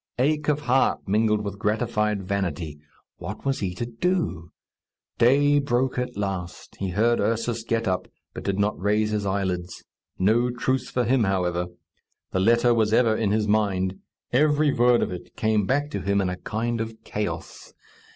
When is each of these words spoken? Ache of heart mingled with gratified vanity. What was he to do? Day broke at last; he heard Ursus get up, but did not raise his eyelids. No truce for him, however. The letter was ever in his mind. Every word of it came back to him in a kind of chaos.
Ache 0.17 0.47
of 0.49 0.61
heart 0.61 1.07
mingled 1.07 1.41
with 1.43 1.59
gratified 1.59 2.23
vanity. 2.23 2.79
What 3.17 3.45
was 3.45 3.59
he 3.59 3.75
to 3.75 3.85
do? 3.85 4.51
Day 5.19 5.59
broke 5.59 5.99
at 5.99 6.17
last; 6.17 6.75
he 6.77 6.89
heard 6.89 7.19
Ursus 7.19 7.63
get 7.63 7.87
up, 7.87 8.07
but 8.33 8.43
did 8.43 8.57
not 8.57 8.81
raise 8.81 9.11
his 9.11 9.27
eyelids. 9.27 9.83
No 10.17 10.49
truce 10.49 10.89
for 10.89 11.03
him, 11.03 11.25
however. 11.25 11.67
The 12.31 12.39
letter 12.39 12.73
was 12.73 12.93
ever 12.93 13.15
in 13.15 13.29
his 13.29 13.47
mind. 13.47 13.99
Every 14.33 14.73
word 14.73 15.03
of 15.03 15.11
it 15.11 15.35
came 15.35 15.67
back 15.67 15.91
to 15.91 16.01
him 16.01 16.19
in 16.19 16.29
a 16.29 16.35
kind 16.37 16.81
of 16.81 17.03
chaos. 17.03 17.75